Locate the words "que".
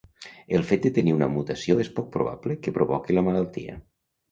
2.65-2.77